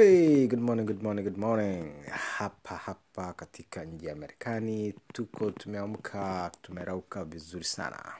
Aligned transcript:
Hey, 0.00 0.46
good 0.48 0.60
morning, 0.64 0.86
good 0.86 1.02
morning, 1.02 1.24
good 1.24 1.36
morning. 1.36 1.92
Hapa 2.10 2.76
hapa 2.76 3.32
katika 3.32 3.84
nji 3.84 4.06
ya 4.06 4.16
Marekani 4.16 4.92
tuko 5.12 5.50
tumeamka, 5.50 6.52
tumerauka 6.62 7.24
vizuri 7.24 7.64
sana. 7.64 8.14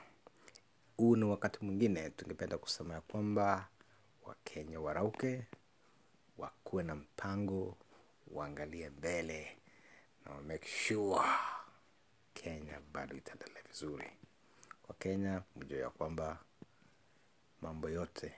Huu 0.97 1.17
ni 1.17 1.25
wakati 1.25 1.65
mwingine 1.65 2.11
tungependa 2.11 2.59
kusema 2.59 2.95
ya 2.95 3.01
kwamba 3.01 3.69
Wakenya 4.27 4.81
warauke, 4.81 5.47
wakuwe 6.39 6.83
na 6.83 6.95
mpango, 6.95 7.77
waangalie 8.33 8.91
mbele 8.91 9.57
na 10.27 10.33
wa 10.33 10.43
make 10.43 10.69
sure 10.69 11.21
Kenya 12.35 12.81
bado 12.93 13.17
itaendelea 13.17 13.63
vizuri. 13.69 14.11
Kwa 14.83 14.95
Kenya 14.95 15.43
mjue 15.57 15.79
ya 15.79 15.91
kwamba 15.91 16.39
mambo 17.63 17.91
yote 17.91 18.33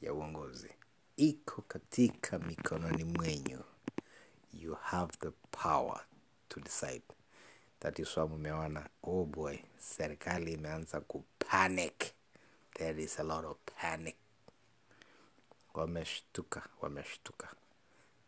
ya 0.00 0.14
uongozi 0.14 0.70
iko 1.16 1.62
katika 1.62 2.38
mikononi 2.38 3.04
mwenyu. 3.04 3.64
You 4.52 4.74
have 4.74 5.12
the 5.20 5.30
power 5.50 6.00
to 6.48 6.60
decide. 6.60 7.02
That 7.80 7.98
is 7.98 8.16
why 8.16 8.28
mumeona, 8.28 8.88
oh 9.02 9.24
boy, 9.24 9.58
serikali 9.78 10.52
imeanza 10.52 11.00
kupanic. 11.00 12.12
There 12.74 13.02
is 13.02 13.20
a 13.20 13.22
lot 13.22 13.46
of 13.46 13.56
panic. 13.80 14.16
Wameshtuka, 15.74 16.62
wameshtuka. 16.82 17.48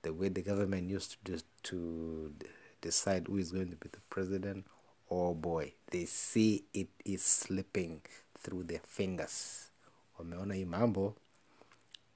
The 0.03 0.11
way 0.11 0.29
the 0.31 0.43
government 0.43 0.91
used 0.91 1.17
to, 1.25 1.39
to 1.63 2.33
decide 2.81 3.27
who 3.29 3.39
is 3.39 3.53
going 3.53 3.71
to 3.71 3.77
be 3.77 3.89
the 3.89 4.01
president, 4.11 4.67
oh 5.11 5.35
boy, 5.35 5.73
they 5.91 6.05
see 6.07 6.65
it 6.73 6.89
is 7.05 7.23
slipping 7.23 8.01
through 8.39 8.65
their 8.65 8.83
fingers. 8.87 9.71
Wameona 10.19 10.55
hii 10.55 10.65
mambo 10.65 11.17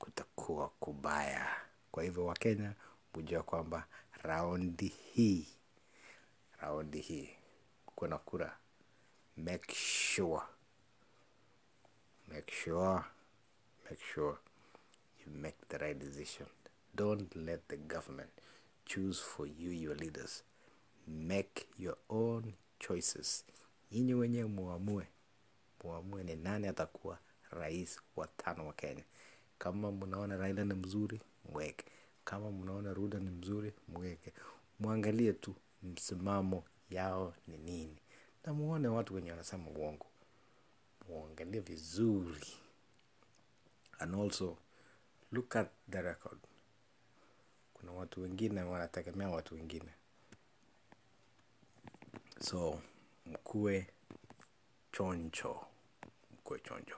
kutakuwa 0.03 0.69
kubaya. 0.69 1.57
Kwa 1.93 2.03
hivyo 2.03 2.27
Wakenya 2.27 2.75
mujua 3.15 3.43
kwamba 3.43 3.87
raundi 4.23 4.87
hii, 4.89 5.47
raundi 6.61 7.01
hii 7.01 7.31
kuna 7.87 8.19
kura, 8.19 8.59
make 9.37 9.75
sure, 9.75 10.43
make 12.29 12.53
sure, 12.55 13.03
make 13.91 14.03
sure 14.15 14.37
you 15.27 15.33
make 15.33 15.57
the 15.69 15.79
right 15.79 15.99
decision. 15.99 16.49
Don't 16.95 17.37
let 17.37 17.61
the 17.69 17.77
government 17.77 18.31
choose 18.85 19.23
for 19.23 19.47
you 19.47 19.73
your 19.73 19.97
leaders. 19.97 20.45
Make 21.07 21.67
your 21.79 21.97
own 22.09 22.53
choices. 22.79 23.45
Nyinyi 23.93 24.15
wenyewe 24.15 24.49
muamue, 24.49 25.07
muamue 25.85 26.23
ni 26.25 26.37
nani 26.37 26.67
atakuwa 26.69 27.19
rais 27.51 28.01
wa 28.17 28.27
tano 28.27 28.67
wa 28.67 28.73
Kenya. 28.73 29.05
Kama 29.63 29.93
mnaona 29.93 30.37
Raila 30.37 30.65
ni 30.65 30.75
mzuri, 30.75 31.21
mweke. 31.53 31.85
Kama 32.25 32.51
mnaona 32.51 32.95
ruda 32.95 33.19
ni 33.19 33.31
mzuri, 33.31 33.73
mweke. 33.89 34.33
Mwangalie 34.79 35.33
tu 35.33 35.55
msimamo 35.83 36.65
yao 36.91 37.35
ni 37.47 37.59
nini, 37.59 37.97
na 38.45 38.53
muone 38.53 38.89
watu 38.89 39.15
wenye 39.15 39.31
wanasema 39.31 39.71
uongo, 39.71 40.07
muangalie 41.09 41.61
vizuri, 41.61 42.47
and 43.99 44.15
also 44.15 44.57
look 45.33 45.57
at 45.57 45.71
the 45.91 46.03
record. 46.03 46.39
Kuna 47.75 47.93
watu 47.93 48.23
wengine 48.23 48.63
wanategemea 48.63 49.29
watu 49.31 49.55
wengine, 49.55 49.95
so 52.41 52.81
mkuwe 53.27 53.87
chonjo, 54.93 55.67
mkue 56.33 56.59
chonjo. 56.61 56.97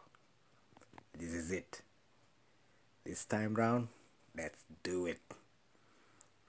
This 1.18 1.34
is 1.34 1.50
it. 1.52 1.82
This 3.04 3.26
time 3.28 3.54
round, 3.54 3.88
let's 4.36 4.64
do 4.82 5.06
it. 5.08 5.20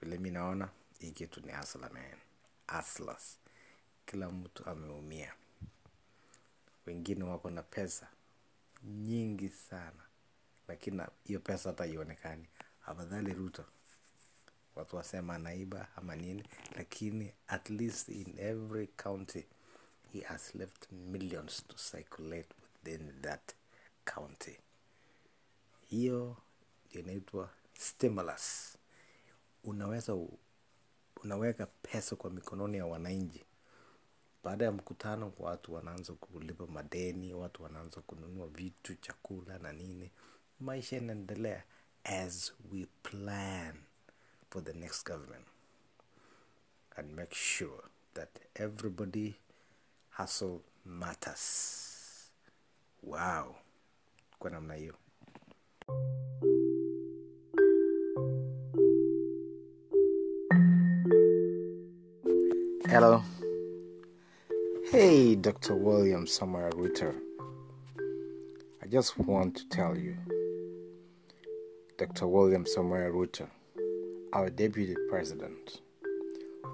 Vile 0.02 0.18
mi 0.18 0.30
naona 0.30 0.68
hii 0.98 1.10
kitu 1.10 1.40
ni 1.40 1.52
asla 1.52 1.88
man, 1.90 2.18
aslas 2.66 3.38
Kila 4.06 4.30
mtu 4.30 4.66
ameumia, 4.70 5.34
wengine 6.86 7.24
wako 7.24 7.50
na 7.50 7.62
pesa 7.62 8.08
nyingi 8.84 9.48
sana, 9.48 10.02
lakini 10.68 11.02
hiyo 11.24 11.40
pesa 11.40 11.68
hata 11.68 11.86
ionekani. 11.86 12.46
Afadhali 12.86 13.32
Ruto, 13.34 13.64
watu 14.76 14.96
wasema 14.96 15.34
anaiba 15.34 15.88
ama 15.96 16.16
nini, 16.16 16.44
lakini 16.76 17.32
at 17.48 17.70
least 17.70 18.08
in 18.08 18.34
every 18.38 18.86
county 18.86 19.44
he 20.12 20.20
has 20.20 20.54
left 20.54 20.92
millions 20.92 21.66
to 21.68 21.76
circulate 21.90 22.48
within 22.84 23.22
that 23.22 23.52
county. 24.04 24.56
Hiyo 25.88 26.36
inaitwa 26.90 27.50
stimulus. 27.78 28.78
Unaweza 29.64 30.16
unaweka 31.22 31.66
pesa 31.66 32.16
kwa 32.16 32.30
mikononi 32.30 32.76
ya 32.78 32.86
wananchi. 32.86 33.44
Baada 34.44 34.64
ya 34.64 34.72
mkutano, 34.72 35.32
watu 35.38 35.74
wanaanza 35.74 36.12
kulipa 36.12 36.66
madeni, 36.66 37.34
watu 37.34 37.62
wanaanza 37.62 38.00
kununua 38.00 38.46
vitu, 38.46 38.94
chakula 38.94 39.58
na 39.58 39.72
nini. 39.72 40.10
Maisha 40.60 40.96
inaendelea 40.96 41.64
as 42.04 42.52
we 42.72 42.86
plan 43.02 43.74
for 44.50 44.64
the 44.64 44.72
next 44.72 45.06
government 45.06 45.46
and 46.96 47.12
make 47.12 47.34
sure 47.34 47.82
that 48.14 48.28
everybody 48.54 49.34
hustle 50.16 50.58
matters. 50.84 51.92
Wow, 53.02 53.56
kwa 54.38 54.50
namna 54.50 54.74
hiyo. 54.74 54.94
Hello. 62.96 63.22
Hey, 64.90 65.34
Dr. 65.34 65.74
William 65.74 66.24
Samoei 66.24 66.72
Ruto. 66.72 67.14
I 68.82 68.86
just 68.86 69.18
want 69.18 69.54
to 69.56 69.68
tell 69.68 69.98
you, 69.98 70.16
Dr. 71.98 72.26
William 72.26 72.64
Samoei 72.64 73.10
Ruto, 73.12 73.50
our 74.32 74.48
Deputy 74.48 74.96
President, 75.10 75.82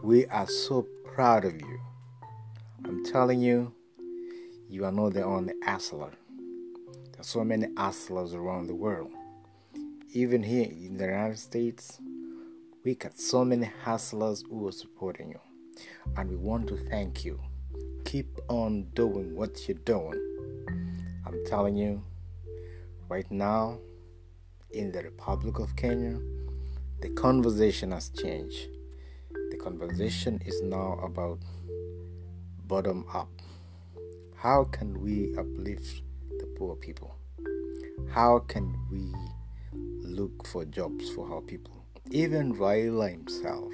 we 0.05 0.25
are 0.27 0.47
so 0.47 0.87
proud 1.13 1.45
of 1.45 1.61
you. 1.61 1.81
I'm 2.85 3.05
telling 3.05 3.41
you, 3.41 3.75
you 4.71 4.85
are 4.85 4.93
not 4.93 5.15
the 5.15 5.25
only 5.25 5.55
hustler. 5.65 6.13
There's 7.15 7.27
so 7.27 7.43
many 7.43 7.67
hustlers 7.77 8.33
around 8.33 8.69
the 8.69 8.77
world. 8.77 9.11
Even 10.13 10.45
here 10.45 10.69
in 10.71 10.99
the 10.99 11.07
United 11.07 11.41
States, 11.41 11.99
we 12.85 12.95
got 12.95 13.19
so 13.19 13.45
many 13.45 13.69
hustlers 13.83 14.45
who 14.49 14.69
are 14.69 14.71
supporting 14.71 15.31
you. 15.31 15.41
And 16.17 16.31
we 16.31 16.37
want 16.37 16.69
to 16.69 16.77
thank 16.77 17.25
you. 17.25 17.41
Keep 18.05 18.39
on 18.49 18.89
doing 18.95 19.35
what 19.35 19.69
you're 19.69 19.79
doing. 19.79 20.21
I'm 21.27 21.45
telling 21.47 21.77
you, 21.77 22.03
right 23.09 23.31
now, 23.31 23.79
in 24.71 24.93
the 24.93 25.03
Republic 25.03 25.59
of 25.59 25.77
Kenya, 25.77 26.19
the 27.01 27.11
conversation 27.11 27.93
has 27.93 28.09
changed. 28.11 28.69
The 29.51 29.57
conversation 29.57 30.41
is 30.45 30.63
now 30.63 30.99
about 31.03 31.39
bottom 32.67 33.05
up. 33.13 33.31
How 34.37 34.65
can 34.65 35.01
we 35.01 35.35
uplift 35.37 36.03
the 36.39 36.47
poor 36.59 36.75
people? 36.75 37.15
How 38.11 38.41
can 38.41 38.75
we 38.91 39.13
look 40.03 40.47
for 40.47 40.65
jobs 40.65 41.11
for 41.11 41.33
our 41.33 41.41
people? 41.41 41.85
Even 42.11 42.55
Raila 42.55 43.11
himself 43.11 43.73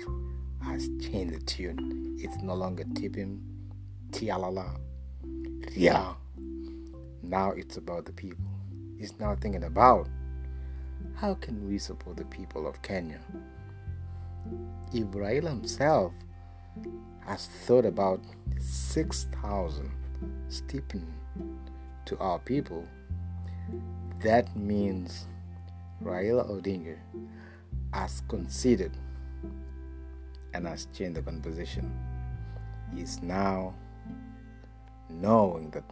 has 0.63 0.89
changed 1.01 1.35
the 1.35 1.41
tune. 1.41 2.17
It's 2.19 2.37
no 2.43 2.55
longer 2.55 2.85
tibim, 2.85 3.41
tialala, 4.11 4.79
yeah. 5.73 6.15
Now 7.23 7.51
it's 7.51 7.77
about 7.77 8.05
the 8.07 8.13
people. 8.13 8.45
He's 8.99 9.19
now 9.19 9.37
thinking 9.37 9.65
about 9.65 10.09
how 11.15 11.35
can 11.35 11.69
we 11.69 11.79
support 11.79 12.17
the 12.17 12.25
people 12.25 12.67
of 12.67 12.81
Kenya. 12.83 13.21
Raila 14.93 15.49
himself 15.49 16.13
has 17.27 17.47
thought 17.67 17.85
about 17.85 18.21
6,000 18.59 19.91
stipend 20.49 21.07
to 22.07 22.19
our 22.19 22.39
people, 22.39 22.87
that 24.21 24.57
means 24.57 25.27
Raila 26.03 26.51
Odinga 26.51 26.97
has 27.93 28.23
considered 28.29 28.93
and 30.55 30.67
has 30.67 30.87
changed 30.95 31.17
the 31.17 31.23
conversation. 31.23 31.93
Is 32.97 33.23
now 33.23 33.75
knowing 35.11 35.71
that 35.71 35.85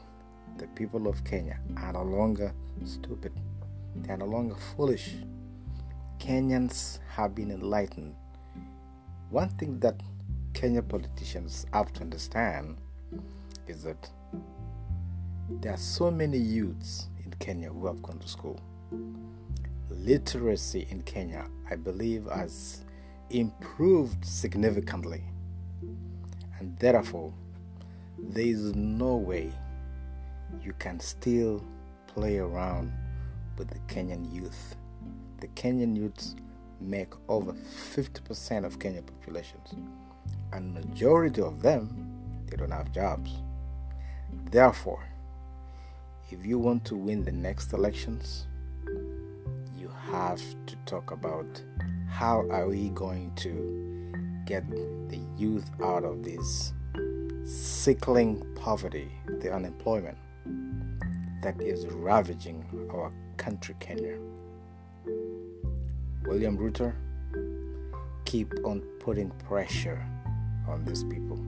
the 0.56 0.66
people 0.68 1.08
of 1.08 1.22
Kenya 1.24 1.60
are 1.76 1.92
no 1.92 2.02
longer 2.02 2.52
stupid, 2.84 3.32
they 3.96 4.12
are 4.12 4.16
no 4.16 4.26
longer 4.26 4.56
foolish. 4.76 5.14
Kenyans 6.18 7.00
have 7.10 7.34
been 7.34 7.50
enlightened. 7.50 8.14
One 9.30 9.50
thing 9.50 9.78
that 9.80 10.00
Kenya 10.54 10.82
politicians 10.82 11.66
have 11.72 11.92
to 11.94 12.00
understand 12.00 12.78
is 13.66 13.82
that 13.82 14.08
there 15.60 15.72
are 15.74 15.78
so 15.78 16.10
many 16.10 16.38
youths 16.38 17.08
in 17.24 17.32
Kenya 17.38 17.68
who 17.68 17.86
have 17.86 18.02
gone 18.02 18.18
to 18.18 18.28
school. 18.28 18.60
literacy 19.90 20.86
in 20.90 21.02
Kenya, 21.02 21.46
I 21.68 21.76
believe, 21.76 22.26
has 22.26 22.84
improved 23.30 24.24
significantly. 24.24 25.22
And 26.58 26.78
therefore, 26.78 27.32
there 28.18 28.46
is 28.46 28.74
no 28.74 29.16
way 29.16 29.52
you 30.62 30.72
can 30.78 31.00
still 31.00 31.62
play 32.06 32.38
around 32.38 32.92
with 33.58 33.68
the 33.68 33.78
Kenyan 33.92 34.32
youth. 34.32 34.76
The 35.40 35.48
Kenyan 35.48 35.96
youths 35.96 36.34
make 36.80 37.12
over 37.28 37.52
50% 37.52 38.64
of 38.64 38.78
Kenyan 38.78 39.06
populations, 39.06 39.74
and 40.52 40.74
majority 40.74 41.42
of 41.42 41.62
them 41.62 42.06
they 42.46 42.56
don't 42.56 42.70
have 42.70 42.92
jobs. 42.92 43.30
Therefore, 44.50 45.04
if 46.30 46.44
you 46.44 46.58
want 46.58 46.84
to 46.86 46.96
win 46.96 47.22
the 47.22 47.32
next 47.32 47.72
elections, 47.72 48.46
you 49.78 49.90
have 50.10 50.40
to 50.66 50.76
talk 50.84 51.10
about 51.10 51.62
how 52.16 52.48
are 52.48 52.66
we 52.66 52.88
going 52.90 53.30
to 53.34 54.10
get 54.46 54.64
the 55.10 55.20
youth 55.36 55.70
out 55.84 56.02
of 56.02 56.22
this 56.22 56.72
sickling 57.44 58.42
poverty, 58.54 59.12
the 59.40 59.52
unemployment 59.52 60.16
that 61.42 61.60
is 61.60 61.84
ravaging 61.88 62.64
our 62.90 63.12
country, 63.36 63.74
Kenya. 63.80 64.16
William 66.24 66.56
Ruto, 66.56 66.94
keep 68.24 68.50
on 68.64 68.80
putting 68.98 69.28
pressure 69.46 70.02
on 70.66 70.86
these 70.86 71.04
people. 71.04 71.38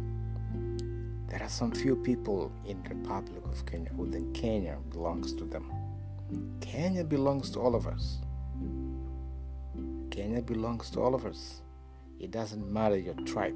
There 1.31 1.43
are 1.43 1.49
some 1.49 1.73
few 1.73 1.97
people 1.97 2.53
in 2.67 2.82
the 2.82 2.91
Republic 2.91 3.43
of 3.47 3.64
Kenya 3.64 3.88
who 3.97 4.12
think 4.12 4.35
Kenya 4.35 4.76
belongs 4.91 5.32
to 5.32 5.44
them. 5.44 5.73
Kenya 6.61 7.05
belongs 7.05 7.49
to 7.53 7.59
all 7.59 7.75
of 7.75 7.87
us. 7.87 8.19
Kenya 10.19 10.43
belongs 10.43 10.91
to 10.91 11.00
all 11.00 11.15
of 11.15 11.25
us. 11.25 11.62
It 12.19 12.32
doesn't 12.32 12.69
matter 12.73 12.99
your 12.99 13.15
tribe. 13.25 13.55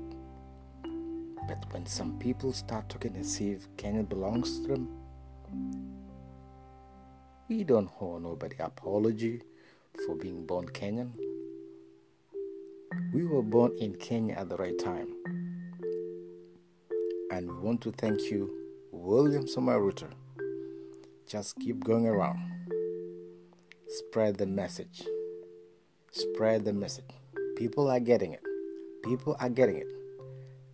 But 1.48 1.64
when 1.72 1.86
some 1.86 2.20
people 2.20 2.52
start 2.52 2.88
talking 2.88 3.16
as 3.16 3.40
if 3.40 3.66
Kenya 3.76 4.04
belongs 4.04 4.60
to 4.60 4.68
them, 4.68 4.88
we 7.48 7.64
don't 7.64 7.90
owe 8.00 8.18
nobody 8.18 8.54
apology 8.60 9.42
for 10.06 10.14
being 10.14 10.46
born 10.46 10.68
Kenyan. 10.68 11.10
We 13.12 13.24
were 13.24 13.42
born 13.42 13.72
in 13.80 13.96
Kenya 13.96 14.36
at 14.36 14.48
the 14.48 14.56
right 14.56 14.78
time. 14.78 15.08
And 17.32 17.50
we 17.50 17.58
want 17.58 17.80
to 17.80 17.90
thank 17.90 18.20
you, 18.30 18.56
William 18.92 19.46
Samoei 19.46 19.80
Ruto. 19.80 20.12
Just 21.26 21.58
keep 21.58 21.82
going 21.82 22.06
around. 22.06 22.38
Spread 23.88 24.36
the 24.36 24.46
message. 24.46 25.02
Spread 26.12 26.64
the 26.64 26.72
message. 26.72 27.04
People 27.56 27.90
are 27.90 28.00
getting 28.00 28.32
it. 28.32 28.42
People 29.04 29.36
are 29.40 29.50
getting 29.50 29.76
it. 29.76 29.88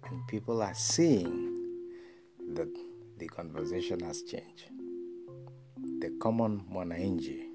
And 0.05 0.27
people 0.29 0.63
are 0.63 0.75
seeing 0.75 1.55
that 2.55 2.69
the 3.19 3.29
conversation 3.29 4.01
has 4.01 4.23
changed 4.23 4.71
the 6.01 6.11
common 6.21 6.61
mwananchi 6.73 7.47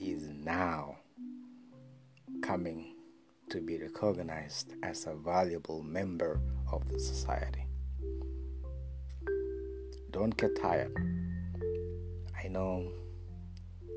is 0.00 0.28
now 0.28 0.96
coming 2.42 2.96
to 3.48 3.60
be 3.60 3.78
recognized 3.78 4.74
as 4.82 5.06
a 5.06 5.14
valuable 5.14 5.84
member 5.84 6.40
of 6.72 6.88
the 6.88 6.98
society. 6.98 7.64
Don't 10.10 10.36
get 10.36 10.60
tired. 10.60 10.92
I 12.42 12.48
know 12.48 12.90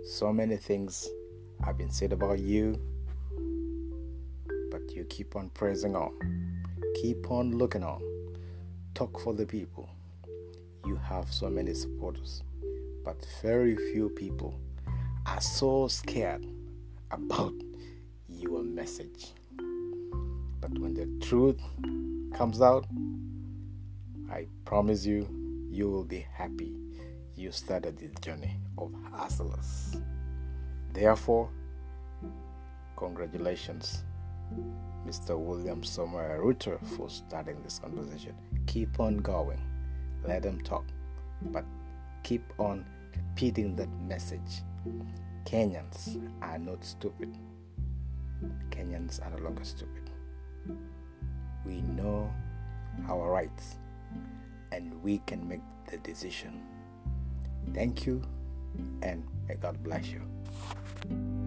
so 0.04 0.32
many 0.32 0.58
things 0.58 1.10
have 1.66 1.80
been 1.80 1.90
said 1.90 2.14
about 2.14 2.38
you, 2.38 2.80
you 4.96 5.06
keep 5.06 5.36
on 5.36 5.50
praising 5.50 5.96
on. 5.96 6.12
Keep 7.02 7.32
on 7.32 7.58
looking 7.58 7.84
on. 7.84 8.02
Talk 8.94 9.20
for 9.20 9.34
the 9.34 9.46
people. 9.46 9.90
You 10.86 10.96
have 10.98 11.32
so 11.32 11.50
many 11.50 11.74
supporters 11.74 12.44
but 13.10 13.26
very 13.42 13.76
few 13.76 14.10
people 14.10 14.54
are 15.26 15.42
so 15.42 15.88
scared 15.88 16.46
about 17.12 17.54
your 18.28 18.62
message. 18.62 19.34
But 20.62 20.78
when 20.78 20.94
the 20.94 21.08
truth 21.26 21.60
comes 22.36 22.62
out, 22.62 22.86
I 24.32 24.48
promise 24.64 25.06
you, 25.06 25.28
you 25.72 25.90
will 25.90 26.04
be 26.04 26.26
happy 26.34 26.76
you 27.36 27.52
started 27.52 27.98
this 27.98 28.12
journey 28.22 28.60
of 28.78 28.94
hustlers. 29.12 29.96
Therefore, 30.94 31.50
congratulations, 32.98 34.04
Mr. 35.06 35.38
William 35.38 35.82
Samoei 35.82 36.40
Ruto, 36.40 36.80
for 36.96 37.10
starting 37.10 37.62
this 37.64 37.80
conversation. 37.80 38.36
Keep 38.68 39.00
on 39.00 39.18
going, 39.18 39.62
let 40.24 40.44
them 40.44 40.62
talk, 40.62 40.86
but 41.52 41.66
keep 42.24 42.44
on 42.60 42.86
repeating 43.16 43.76
that 43.76 43.90
message. 44.08 44.64
Kenyans 45.46 46.22
are 46.42 46.60
not 46.60 46.84
stupid. 46.84 47.36
Kenyans 48.70 49.26
are 49.26 49.32
no 49.32 49.44
longer 49.44 49.64
stupid. 49.64 50.10
We 51.66 51.82
know 51.82 52.32
our 53.08 53.32
rights 53.32 53.78
and 54.72 55.02
we 55.02 55.20
can 55.20 55.48
make 55.48 55.62
the 55.90 55.98
decision. 55.98 56.62
Thank 57.74 58.06
you 58.06 58.22
and 59.02 59.26
may 59.48 59.56
God 59.56 59.82
bless 59.84 60.08
you. 60.08 61.39